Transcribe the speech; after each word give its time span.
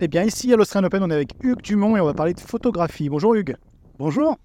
Eh 0.00 0.08
bien, 0.08 0.24
ici 0.24 0.52
à 0.52 0.56
l'Australian 0.56 0.88
Open, 0.88 1.04
on 1.04 1.10
est 1.10 1.14
avec 1.14 1.34
Hugues 1.40 1.62
Dumont 1.62 1.96
et 1.96 2.00
on 2.00 2.04
va 2.04 2.14
parler 2.14 2.34
de 2.34 2.40
photographie. 2.40 3.08
Bonjour 3.08 3.36
Hugues. 3.36 3.54
Bonjour. 3.96 4.36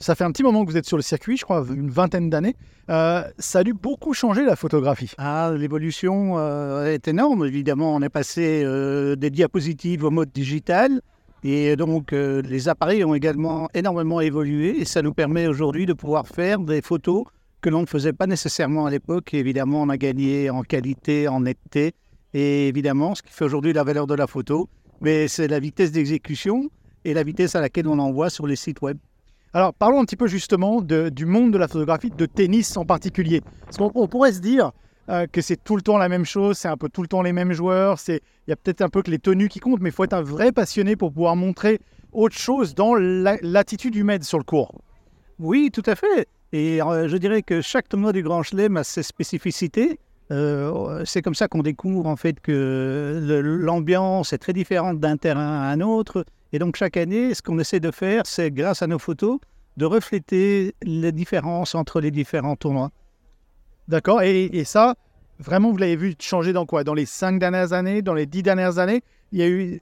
Ça 0.00 0.16
fait 0.16 0.24
un 0.24 0.32
petit 0.32 0.42
moment 0.42 0.64
que 0.64 0.70
vous 0.70 0.76
êtes 0.76 0.84
sur 0.84 0.96
le 0.96 1.02
circuit, 1.02 1.36
je 1.36 1.44
crois, 1.44 1.64
une 1.72 1.90
vingtaine 1.90 2.28
d'années. 2.28 2.56
Euh, 2.90 3.22
ça 3.38 3.60
a 3.60 3.64
dû 3.64 3.72
beaucoup 3.72 4.14
changer 4.14 4.44
la 4.44 4.56
photographie. 4.56 5.12
Ah, 5.16 5.52
l'évolution 5.56 6.38
euh, 6.38 6.92
est 6.92 7.06
énorme. 7.06 7.46
Évidemment, 7.46 7.94
on 7.94 8.02
est 8.02 8.08
passé 8.08 8.62
euh, 8.64 9.14
des 9.14 9.30
diapositives 9.30 10.02
au 10.02 10.10
mode 10.10 10.32
digital. 10.32 11.00
Et 11.44 11.76
donc, 11.76 12.10
les 12.10 12.68
appareils 12.68 13.04
ont 13.04 13.14
également 13.14 13.68
énormément 13.74 14.20
évolué. 14.20 14.80
Et 14.80 14.84
ça 14.84 15.02
nous 15.02 15.14
permet 15.14 15.46
aujourd'hui 15.46 15.86
de 15.86 15.92
pouvoir 15.92 16.26
faire 16.26 16.58
des 16.58 16.82
photos 16.82 17.22
que 17.60 17.70
l'on 17.70 17.82
ne 17.82 17.86
faisait 17.86 18.12
pas 18.12 18.26
nécessairement 18.26 18.86
à 18.86 18.90
l'époque. 18.90 19.32
Évidemment, 19.34 19.82
on 19.82 19.88
a 19.88 19.96
gagné 19.96 20.50
en 20.50 20.62
qualité, 20.62 21.28
en 21.28 21.40
netteté. 21.40 21.94
Et 22.34 22.66
évidemment, 22.66 23.14
ce 23.14 23.22
qui 23.22 23.32
fait 23.32 23.44
aujourd'hui 23.44 23.72
la 23.72 23.84
valeur 23.84 24.08
de 24.08 24.14
la 24.14 24.26
photo, 24.26 24.68
mais 25.00 25.28
c'est 25.28 25.48
la 25.48 25.58
vitesse 25.58 25.92
d'exécution 25.92 26.70
et 27.04 27.14
la 27.14 27.22
vitesse 27.22 27.54
à 27.54 27.60
laquelle 27.60 27.88
on 27.88 27.98
envoie 27.98 28.30
sur 28.30 28.46
les 28.46 28.56
sites 28.56 28.82
web. 28.82 28.98
Alors, 29.52 29.72
parlons 29.72 30.00
un 30.00 30.04
petit 30.04 30.16
peu 30.16 30.26
justement 30.26 30.82
du 30.82 31.24
monde 31.24 31.52
de 31.52 31.58
la 31.58 31.68
photographie, 31.68 32.10
de 32.10 32.26
tennis 32.26 32.76
en 32.76 32.84
particulier. 32.84 33.42
Parce 33.64 33.78
qu'on 33.78 34.08
pourrait 34.08 34.32
se 34.32 34.40
dire 34.40 34.72
euh, 35.08 35.26
que 35.26 35.40
c'est 35.40 35.62
tout 35.62 35.76
le 35.76 35.82
temps 35.82 35.98
la 35.98 36.08
même 36.08 36.24
chose, 36.24 36.58
c'est 36.58 36.68
un 36.68 36.76
peu 36.76 36.88
tout 36.88 37.00
le 37.00 37.08
temps 37.08 37.22
les 37.22 37.32
mêmes 37.32 37.52
joueurs, 37.52 37.96
il 38.08 38.20
y 38.48 38.52
a 38.52 38.56
peut-être 38.56 38.82
un 38.82 38.88
peu 38.88 39.02
que 39.02 39.10
les 39.10 39.18
tenues 39.18 39.48
qui 39.48 39.60
comptent, 39.60 39.80
mais 39.80 39.90
il 39.90 39.92
faut 39.92 40.04
être 40.04 40.14
un 40.14 40.22
vrai 40.22 40.52
passionné 40.52 40.96
pour 40.96 41.12
pouvoir 41.12 41.36
montrer 41.36 41.80
autre 42.12 42.36
chose 42.36 42.74
dans 42.74 42.94
l'attitude 42.94 43.94
humaine 43.94 44.22
sur 44.22 44.38
le 44.38 44.44
cours. 44.44 44.82
Oui, 45.38 45.70
tout 45.72 45.82
à 45.86 45.94
fait. 45.94 46.26
Et 46.52 46.82
euh, 46.82 47.08
je 47.08 47.16
dirais 47.16 47.42
que 47.42 47.60
chaque 47.60 47.88
tournoi 47.88 48.12
du 48.12 48.22
Grand 48.22 48.42
Chelem 48.42 48.76
a 48.76 48.84
ses 48.84 49.02
spécificités. 49.02 49.98
Euh, 50.32 51.04
c'est 51.04 51.22
comme 51.22 51.34
ça 51.34 51.46
qu'on 51.46 51.62
découvre 51.62 52.06
en 52.06 52.16
fait 52.16 52.40
que 52.40 53.20
l'ambiance 53.60 54.32
est 54.32 54.38
très 54.38 54.52
différente 54.52 54.98
d'un 54.98 55.16
terrain 55.16 55.62
à 55.62 55.70
un 55.70 55.80
autre. 55.80 56.24
Et 56.52 56.58
donc 56.58 56.76
chaque 56.76 56.96
année, 56.96 57.34
ce 57.34 57.42
qu'on 57.42 57.58
essaie 57.58 57.80
de 57.80 57.90
faire, 57.90 58.22
c'est 58.26 58.50
grâce 58.50 58.82
à 58.82 58.86
nos 58.86 58.98
photos, 58.98 59.38
de 59.76 59.84
refléter 59.84 60.74
les 60.82 61.12
différences 61.12 61.74
entre 61.74 62.00
les 62.00 62.10
différents 62.10 62.56
tournois. 62.56 62.90
D'accord? 63.88 64.22
Et, 64.22 64.64
ça, 64.64 64.96
vraiment, 65.38 65.70
vous 65.70 65.76
l'avez 65.76 65.96
vu 65.96 66.14
changer 66.18 66.52
dans 66.52 66.66
quoi? 66.66 66.82
Dans 66.82 66.94
les 66.94 67.06
cinq 67.06 67.38
dernières 67.38 67.72
années, 67.72 68.02
dans 68.02 68.14
les 68.14 68.26
dix 68.26 68.42
dernières 68.42 68.78
années, 68.78 69.02
il 69.32 69.38
y 69.38 69.42
a 69.42 69.48
eu, 69.48 69.80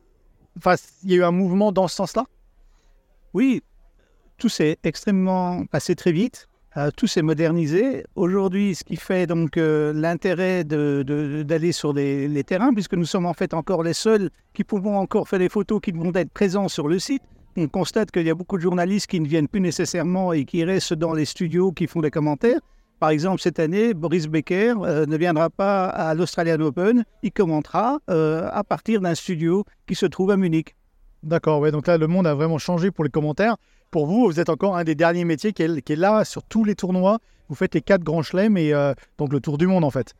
enfin, 0.58 0.74
il 1.04 1.10
y 1.10 1.14
a 1.14 1.16
eu 1.18 1.24
un 1.24 1.30
mouvement 1.30 1.72
dans 1.72 1.88
ce 1.88 1.96
sens-là? 1.96 2.26
Oui, 3.32 3.62
tout 4.36 4.48
s'est 4.48 4.78
extrêmement 4.84 5.64
passé 5.66 5.96
très 5.96 6.12
vite. 6.12 6.48
Euh, 6.76 6.90
tout 6.96 7.06
s'est 7.06 7.22
modernisé. 7.22 8.04
Aujourd'hui, 8.16 8.74
ce 8.74 8.82
qui 8.82 8.96
fait 8.96 9.28
donc 9.28 9.56
euh, 9.56 9.92
l'intérêt 9.94 10.64
d'aller 10.64 11.70
sur 11.70 11.92
les, 11.92 12.42
terrains, 12.42 12.74
puisque 12.74 12.94
nous 12.94 13.04
sommes 13.04 13.26
en 13.26 13.32
fait 13.32 13.54
encore 13.54 13.84
les 13.84 13.92
seuls 13.92 14.28
qui 14.54 14.64
pouvons 14.64 14.98
encore 14.98 15.28
faire 15.28 15.38
des 15.38 15.48
photos 15.48 15.80
qui 15.80 15.92
vont 15.92 16.12
être 16.14 16.32
présents 16.32 16.68
sur 16.68 16.88
le 16.88 16.98
site. 16.98 17.22
On 17.56 17.68
constate 17.68 18.10
qu'il 18.10 18.26
y 18.26 18.30
a 18.30 18.34
beaucoup 18.34 18.56
de 18.56 18.62
journalistes 18.62 19.06
qui 19.06 19.20
ne 19.20 19.28
viennent 19.28 19.46
plus 19.46 19.60
nécessairement 19.60 20.32
et 20.32 20.44
qui 20.44 20.64
restent 20.64 20.94
dans 20.94 21.12
les 21.12 21.24
studios, 21.24 21.70
qui 21.70 21.86
font 21.86 22.00
des 22.00 22.10
commentaires. 22.10 22.58
Par 22.98 23.10
exemple, 23.10 23.40
cette 23.40 23.60
année, 23.60 23.94
Boris 23.94 24.26
Becker 24.26 24.74
euh, 24.82 25.06
ne 25.06 25.16
viendra 25.16 25.50
pas 25.50 25.86
à 25.86 26.12
l'Australian 26.14 26.58
Open, 26.58 27.04
il 27.22 27.30
commentera 27.30 28.00
à 28.08 28.64
partir 28.64 29.00
d'un 29.00 29.14
studio 29.14 29.64
qui 29.86 29.94
se 29.94 30.06
trouve 30.06 30.32
à 30.32 30.36
Munich. 30.36 30.74
D'accord, 31.22 31.60
ouais, 31.60 31.70
donc 31.70 31.86
là, 31.86 31.98
le 31.98 32.08
monde 32.08 32.26
a 32.26 32.34
vraiment 32.34 32.58
changé 32.58 32.90
pour 32.90 33.04
les 33.04 33.10
commentaires 33.10 33.56
pour 33.94 34.06
vous, 34.06 34.24
vous 34.24 34.40
êtes 34.40 34.48
encore 34.48 34.76
un 34.76 34.82
des 34.82 34.96
derniers 34.96 35.24
métiers 35.24 35.52
qui 35.52 35.62
est, 35.62 35.96
là 35.96 36.24
sur 36.24 36.42
tous 36.42 36.64
les 36.64 36.74
tournois. 36.74 37.20
Vous 37.48 37.54
faites 37.54 37.76
les 37.76 37.80
quatre 37.80 38.02
grands 38.02 38.24
chelems 38.24 38.56
et 38.56 38.74
euh, 38.74 38.92
donc 39.18 39.32
le 39.32 39.38
tour 39.38 39.56
du 39.56 39.68
monde 39.68 39.84
en 39.84 39.90
fait. 39.92 40.14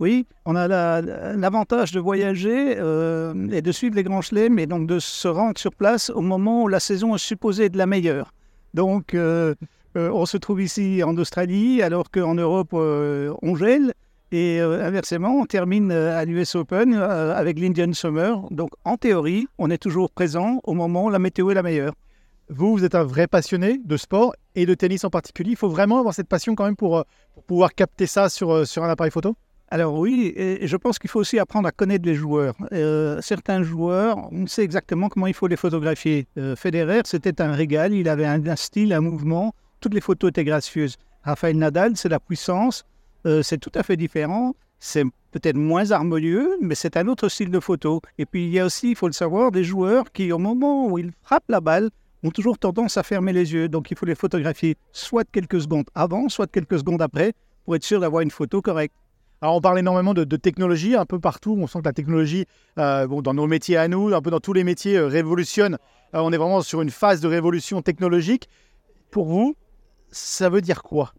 Oui, 0.00 0.26
on 0.46 0.56
a 0.56 0.66
l'avantage 0.66 1.92
de 1.92 2.00
voyager 2.00 2.74
euh, 2.78 3.32
et 3.52 3.62
de 3.62 3.70
suivre 3.70 3.94
les 3.94 4.02
grands 4.02 4.20
chelems 4.20 4.58
et 4.58 4.66
donc 4.66 4.88
de 4.88 4.98
se 4.98 5.28
rendre 5.28 5.56
sur 5.58 5.72
place 5.72 6.10
au 6.10 6.22
moment 6.22 6.64
où 6.64 6.66
la 6.66 6.80
saison 6.80 7.14
est 7.14 7.24
supposée 7.24 7.66
être 7.66 7.76
la 7.76 7.86
meilleure. 7.86 8.34
Donc, 8.74 9.14
euh, 9.14 9.54
on 9.94 10.26
se 10.26 10.36
trouve 10.36 10.60
ici 10.60 11.04
en 11.04 11.16
Australie 11.16 11.82
alors 11.82 12.10
qu'en 12.10 12.34
Europe, 12.34 12.72
on 12.72 13.54
gèle. 13.54 13.92
Et 14.32 14.58
inversement, 14.58 15.36
on 15.40 15.46
termine 15.46 15.92
à 15.92 16.24
l'US 16.24 16.56
Open 16.56 16.94
avec 16.94 17.60
l'Indian 17.60 17.92
Summer. 17.92 18.42
Donc, 18.50 18.70
en 18.84 18.96
théorie, 18.96 19.46
on 19.58 19.70
est 19.70 19.78
toujours 19.78 20.10
présent 20.10 20.58
au 20.64 20.74
moment 20.74 21.04
où 21.04 21.10
la 21.10 21.20
météo 21.20 21.52
est 21.52 21.54
la 21.54 21.62
meilleure. 21.62 21.92
Vous, 22.52 22.76
vous 22.76 22.84
êtes 22.84 22.96
un 22.96 23.04
vrai 23.04 23.28
passionné 23.28 23.80
de 23.84 23.96
sport 23.96 24.34
et 24.56 24.66
de 24.66 24.74
tennis 24.74 25.04
en 25.04 25.10
particulier. 25.10 25.52
Il 25.52 25.56
faut 25.56 25.68
vraiment 25.68 26.00
avoir 26.00 26.14
cette 26.14 26.26
passion 26.26 26.56
quand 26.56 26.64
même 26.64 26.74
pour, 26.74 26.98
euh, 26.98 27.02
pouvoir 27.46 27.72
capter 27.72 28.06
ça 28.06 28.28
sur, 28.28 28.50
euh, 28.50 28.64
sur 28.64 28.82
un 28.82 28.90
appareil 28.90 29.12
photo? 29.12 29.36
Alors 29.68 29.96
oui, 29.96 30.34
je 30.36 30.76
pense 30.76 30.98
qu'il 30.98 31.08
faut 31.08 31.20
aussi 31.20 31.38
apprendre 31.38 31.68
à 31.68 31.70
connaître 31.70 32.04
les 32.04 32.16
joueurs. 32.16 32.56
Euh, 32.72 33.20
certains 33.20 33.62
joueurs, 33.62 34.16
on 34.32 34.48
sait 34.48 34.64
exactement 34.64 35.08
comment 35.08 35.28
il 35.28 35.34
faut 35.34 35.46
les 35.46 35.54
photographier. 35.54 36.26
Federer, 36.56 37.02
c'était 37.04 37.40
un 37.40 37.52
régal, 37.52 37.92
il 37.94 38.08
avait 38.08 38.26
un, 38.26 38.56
style, 38.56 38.92
un 38.92 39.00
mouvement, 39.00 39.54
toutes 39.78 39.94
les 39.94 40.00
photos 40.00 40.30
étaient 40.30 40.42
gracieuses. 40.42 40.96
Rafael 41.22 41.56
Nadal, 41.56 41.96
c'est 41.96 42.08
la 42.08 42.18
puissance, 42.18 42.84
c'est 43.24 43.58
tout 43.58 43.70
à 43.76 43.84
fait 43.84 43.96
différent. 43.96 44.56
C'est 44.80 45.04
peut-être 45.30 45.56
moins 45.56 45.92
harmonieux, 45.92 46.56
mais 46.60 46.74
c'est 46.74 46.96
un 46.96 47.06
autre 47.06 47.28
style 47.28 47.52
de 47.52 47.60
photo. 47.60 48.00
Et 48.18 48.26
puis 48.26 48.46
il 48.46 48.50
y 48.50 48.58
a 48.58 48.64
aussi, 48.64 48.90
il 48.90 48.96
faut 48.96 49.06
le 49.06 49.12
savoir, 49.12 49.52
des 49.52 49.62
joueurs 49.62 50.10
qui, 50.10 50.32
au 50.32 50.38
moment 50.38 50.88
où 50.88 50.98
ils 50.98 51.12
frappent 51.22 51.48
la 51.48 51.60
balle, 51.60 51.90
ont 52.22 52.30
toujours 52.30 52.58
tendance 52.58 52.96
à 52.96 53.02
fermer 53.02 53.32
les 53.32 53.52
yeux. 53.52 53.68
Donc 53.68 53.90
il 53.90 53.96
faut 53.96 54.06
les 54.06 54.14
photographier 54.14 54.76
soit 54.92 55.24
quelques 55.30 55.60
secondes 55.60 55.86
avant, 55.94 56.28
soit 56.28 56.50
quelques 56.50 56.78
secondes 56.78 57.02
après, 57.02 57.32
pour 57.64 57.76
être 57.76 57.84
sûr 57.84 58.00
d'avoir 58.00 58.22
une 58.22 58.30
photo 58.30 58.60
correcte. 58.62 58.94
Alors 59.42 59.56
on 59.56 59.60
parle 59.62 59.78
énormément 59.78 60.12
de, 60.12 60.36
technologie 60.36 60.94
un 60.94 61.06
peu 61.06 61.18
partout. 61.18 61.56
On 61.58 61.66
sent 61.66 61.80
que 61.80 61.86
la 61.86 61.92
technologie, 61.92 62.44
euh, 62.78 63.06
bon, 63.06 63.22
dans 63.22 63.32
nos 63.32 63.46
métiers 63.46 63.78
à 63.78 63.88
nous, 63.88 64.12
un 64.12 64.20
peu 64.20 64.30
dans 64.30 64.40
tous 64.40 64.52
les 64.52 64.64
métiers, 64.64 64.98
euh, 64.98 65.06
révolutionne. 65.06 65.78
Euh, 66.14 66.20
on 66.20 66.30
est 66.30 66.36
vraiment 66.36 66.60
sur 66.60 66.82
une 66.82 66.90
phase 66.90 67.20
de 67.20 67.28
révolution 67.28 67.80
technologique. 67.80 68.48
Pour 69.10 69.26
vous, 69.26 69.56
ça 70.10 70.50
veut 70.50 70.60
dire 70.60 70.82
quoi? 70.82 71.14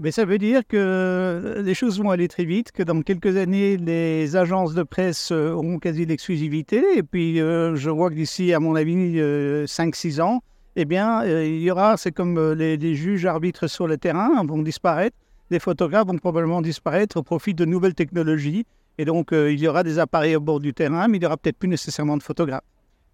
Mais 0.00 0.12
ça 0.12 0.24
veut 0.24 0.38
dire 0.38 0.62
que 0.66 1.60
les 1.62 1.74
choses 1.74 2.00
vont 2.00 2.10
aller 2.10 2.26
très 2.26 2.46
vite, 2.46 2.72
que 2.72 2.82
dans 2.82 3.02
quelques 3.02 3.36
années, 3.36 3.76
les 3.76 4.34
agences 4.34 4.72
de 4.72 4.82
presse 4.82 5.30
euh, 5.30 5.52
auront 5.52 5.78
quasi 5.78 6.06
l'exclusivité. 6.06 6.82
Et 6.96 7.02
puis, 7.02 7.38
euh, 7.38 7.76
je 7.76 7.90
vois 7.90 8.08
que 8.08 8.14
d'ici, 8.14 8.54
à 8.54 8.60
mon 8.60 8.76
avis, 8.76 8.94
5-6 8.94 9.20
euh, 9.20 10.22
ans, 10.22 10.42
eh 10.76 10.86
bien, 10.86 11.22
il 11.24 11.60
y 11.60 11.70
aura, 11.70 11.98
c'est 11.98 12.12
comme 12.12 12.52
les, 12.52 12.94
juges 12.94 13.26
arbitres 13.26 13.66
sur 13.66 13.86
le 13.86 13.98
terrain 13.98 14.42
vont 14.44 14.62
disparaître. 14.62 15.16
Les 15.50 15.58
photographes 15.58 16.06
vont 16.06 16.16
probablement 16.16 16.62
disparaître 16.62 17.18
au 17.18 17.22
profit 17.22 17.52
de 17.52 17.66
nouvelles 17.66 17.94
technologies. 17.94 18.64
Et 18.96 19.04
donc, 19.04 19.30
il 19.32 19.58
y 19.58 19.68
aura 19.68 19.82
des 19.82 19.98
appareils 19.98 20.36
au 20.36 20.40
bord 20.40 20.60
du 20.60 20.72
terrain, 20.72 21.08
mais 21.08 21.18
il 21.18 21.20
n'y 21.20 21.26
aura 21.26 21.36
peut-être 21.36 21.58
plus 21.58 21.68
nécessairement 21.68 22.16
de 22.16 22.22
photographes. 22.22 22.64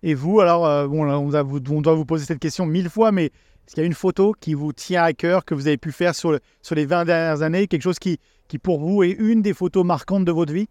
Et 0.03 0.15
vous, 0.15 0.39
alors, 0.41 0.63
on, 0.93 1.29
doit 1.81 1.95
vous 1.95 2.05
poser 2.05 2.27
cette 2.27 2.39
question 2.39 2.67
mille 2.67 2.91
fois, 2.91 3.11
mais 3.11 3.33
est-ce 3.67 3.75
qu'il 3.75 3.83
y 3.83 3.85
a 3.85 3.87
une 3.87 3.95
photo 3.95 4.33
qui 4.39 4.55
vous 4.55 4.73
tient 4.73 5.03
à 5.03 5.13
cœur, 5.13 5.45
que 5.45 5.53
vous 5.53 5.67
avez 5.67 5.77
pu 5.77 5.91
faire 5.91 6.15
sur, 6.15 6.39
les 6.71 6.87
20 6.87 7.05
dernières 7.05 7.43
années, 7.43 7.67
quelque 7.67 7.83
chose 7.83 7.99
qui, 7.99 8.19
pour 8.63 8.79
vous 8.79 9.03
est 9.03 9.11
une 9.11 9.43
des 9.43 9.55
photos 9.55 9.85
marquantes 9.85 10.25
de 10.25 10.31
votre 10.31 10.53
vie? 10.53 10.69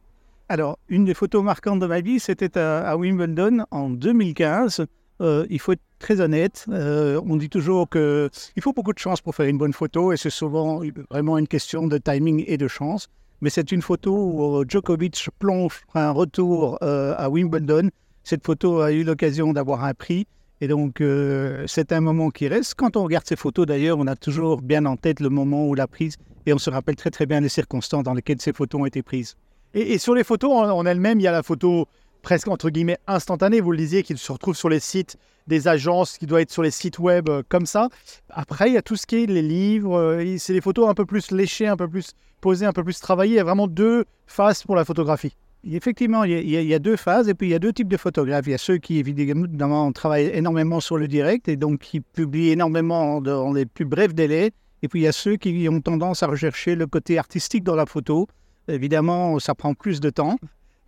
Alors, 0.48 0.80
une 0.88 1.04
des 1.04 1.14
photos 1.14 1.44
marquantes 1.44 1.80
de 1.80 1.88
ma 1.88 2.00
vie, 2.00 2.22
c'était 2.22 2.58
à, 2.58 2.96
Wimbledon 2.96 3.66
en 3.72 3.90
2015. 3.90 4.86
Euh, 5.22 5.46
il 5.50 5.60
faut 5.60 5.74
être 5.74 5.82
très 6.00 6.22
honnête. 6.22 6.66
Euh, 6.70 7.20
on 7.26 7.36
dit 7.36 7.50
toujours 7.50 7.90
qu'il 7.90 8.30
faut 8.62 8.72
beaucoup 8.72 8.94
de 8.94 9.00
chance 9.00 9.20
pour 9.20 9.36
faire 9.36 9.48
une 9.48 9.58
bonne 9.58 9.74
photo 9.74 10.14
et 10.14 10.18
c'est 10.18 10.30
souvent 10.30 10.82
vraiment 11.10 11.38
une 11.38 11.48
question 11.48 11.88
de 11.88 11.98
timing 11.98 12.46
et 12.48 12.58
de 12.58 12.68
chance. 12.70 13.10
Mais 13.42 13.50
c'est 13.50 13.74
une 13.74 13.82
photo 13.82 14.16
où 14.16 14.64
Djokovic 14.66 15.30
plonge 15.40 15.82
un 15.96 16.12
retour 16.12 16.78
euh, 16.82 17.14
à 17.18 17.30
Wimbledon. 17.30 17.90
Cette 18.24 18.46
photo 18.46 18.80
a 18.80 18.94
eu 18.94 19.04
l'occasion 19.04 19.52
d'avoir 19.52 19.84
un 19.84 19.94
prix 19.94 20.28
et 20.62 20.68
donc, 20.68 21.02
euh, 21.02 21.66
c'est 21.68 21.92
un 21.92 22.02
moment 22.02 22.30
qui 22.30 22.48
reste. 22.48 22.76
Quand 22.76 22.96
on 22.96 23.04
regarde 23.04 23.26
ces 23.28 23.36
photos, 23.36 23.66
d'ailleurs, 23.66 23.98
on 24.00 24.08
a 24.08 24.16
toujours 24.16 24.62
bien 24.62 24.86
en 24.86 24.96
tête 24.96 25.20
le 25.20 25.30
moment 25.30 25.68
où 25.68 25.76
la 25.76 25.88
prise, 25.88 26.16
et 26.46 26.54
on 26.54 26.58
se 26.58 26.70
rappelle 26.70 26.96
très 26.96 27.12
très 27.12 27.26
bien 27.26 27.42
les 27.42 27.50
circonstances 27.50 28.04
dans 28.04 28.14
lesquelles 28.14 28.42
ces 28.42 28.54
photos 28.54 28.82
ont 28.82 28.86
été 28.86 29.04
prises. 29.04 29.36
Et, 29.74 29.98
sur 29.98 30.16
les 30.16 30.24
photos 30.24 30.52
en, 30.52 30.86
elles-mêmes, 30.86 31.20
il 31.20 31.24
y 31.24 31.28
a 31.28 31.34
la 31.34 31.44
photo 31.44 31.88
presque 32.22 32.48
entre 32.48 32.70
guillemets 32.70 32.98
instantanée, 33.08 33.60
vous 33.60 33.72
le 33.72 33.78
disiez, 33.78 34.02
qui 34.02 34.18
se 34.18 34.32
retrouve 34.32 34.56
sur 34.56 34.70
les 34.70 34.80
sites 34.80 35.18
des 35.48 35.68
agences, 35.68 36.18
qui 36.18 36.26
doit 36.26 36.42
être 36.42 36.52
sur 36.52 36.64
les 36.64 36.72
sites 36.72 36.98
web 36.98 37.30
euh, 37.30 37.44
comme 37.50 37.66
ça. 37.66 37.90
Après, 38.30 38.70
il 38.70 38.74
y 38.74 38.78
a 38.78 38.82
tout 38.82 38.96
ce 38.96 39.06
qui 39.06 39.18
est 39.18 39.26
les 39.26 39.42
livres, 39.42 40.00
euh, 40.00 40.36
c'est 40.40 40.54
des 40.54 40.62
photos 40.62 40.88
un 40.88 40.94
peu 40.94 41.06
plus 41.06 41.32
léchées, 41.32 41.68
un 41.68 41.78
peu 41.78 41.88
plus 41.88 42.14
posées, 42.40 42.66
un 42.66 42.74
peu 42.74 42.84
plus 42.84 43.00
travaillées. 43.00 43.34
Il 43.34 43.38
y 43.38 43.40
a 43.40 43.44
vraiment 43.44 43.68
deux 43.68 44.06
faces 44.26 44.64
pour 44.64 44.76
la 44.76 44.86
photographie. 44.86 45.36
Effectivement, 45.68 46.24
il 46.26 46.48
y, 46.48 46.74
a, 46.74 46.80
deux 46.80 46.96
phases 46.96 47.28
et 47.28 47.34
puis 47.34 47.48
il 47.48 47.52
y 47.52 47.56
a 47.56 47.60
deux 47.60 47.74
types 47.74 47.88
de 47.88 47.98
photographes. 47.98 48.46
Il 48.46 48.52
y 48.52 48.54
a 48.54 48.60
ceux 48.60 48.78
qui, 48.78 49.00
évidemment, 49.00 49.92
travaillent 49.92 50.30
énormément 50.34 50.80
sur 50.80 50.98
le 50.98 51.08
direct 51.08 51.48
et 51.48 51.56
donc 51.56 51.80
qui 51.80 52.02
publient 52.02 52.52
énormément 52.52 53.20
dans 53.20 53.52
les 53.52 53.66
plus 53.66 53.86
brefs 53.86 54.14
délais. 54.14 54.52
Et 54.84 54.88
puis 54.88 55.00
il 55.00 55.04
y 55.04 55.08
a 55.08 55.12
ceux 55.12 55.38
qui 55.38 55.68
ont 55.68 55.82
tendance 55.82 56.22
à 56.22 56.28
rechercher 56.28 56.76
le 56.76 56.86
côté 56.86 57.18
artistique 57.18 57.64
dans 57.64 57.76
la 57.76 57.88
photo. 57.88 58.28
Évidemment, 58.68 59.40
ça 59.40 59.56
prend 59.56 59.74
plus 59.74 60.00
de 60.00 60.12
temps. 60.12 60.38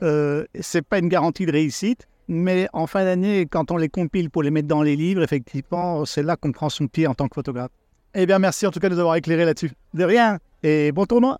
Euh, 0.03 0.45
Ce 0.59 0.77
n'est 0.77 0.83
pas 0.83 0.99
une 0.99 1.09
garantie 1.09 1.47
de 1.47 1.51
réussite. 1.51 2.07
Mais 2.27 2.67
en 2.73 2.85
fin 2.87 3.03
d'année, 3.03 3.47
quand 3.49 3.71
on 3.71 3.77
les 3.77 3.89
compile 3.89 4.29
pour 4.29 4.43
les 4.43 4.51
mettre 4.51 4.67
dans 4.67 4.83
les 4.83 4.95
livres, 4.95 5.23
effectivement, 5.23 6.05
c'est 6.05 6.23
là 6.23 6.35
qu'on 6.35 6.51
prend 6.51 6.69
son 6.69 6.87
pied 6.87 7.07
en 7.07 7.15
tant 7.15 7.27
que 7.27 7.35
photographe. 7.35 7.71
Eh 8.13 8.25
bien, 8.25 8.37
merci 8.37 8.67
en 8.67 8.71
tout 8.71 8.79
cas 8.79 8.89
de 8.89 8.93
nous 8.95 8.99
avoir 8.99 9.15
éclairé 9.15 9.45
là-dessus. 9.45 9.71
De 9.93 10.03
rien 10.03 10.37
et 10.61 10.91
bon 10.91 11.05
tournoi. 11.05 11.39